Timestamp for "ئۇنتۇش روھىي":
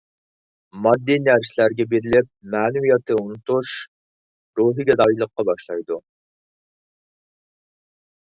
3.23-4.87